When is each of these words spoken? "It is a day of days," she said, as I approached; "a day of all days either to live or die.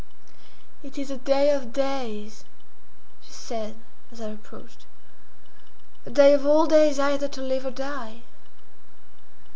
"It 0.81 0.97
is 0.97 1.11
a 1.11 1.17
day 1.17 1.51
of 1.51 1.71
days," 1.71 2.43
she 3.21 3.31
said, 3.31 3.75
as 4.11 4.19
I 4.19 4.29
approached; 4.29 4.87
"a 6.07 6.09
day 6.09 6.33
of 6.33 6.43
all 6.43 6.65
days 6.65 6.97
either 6.97 7.27
to 7.27 7.39
live 7.43 7.67
or 7.67 7.71
die. 7.71 8.23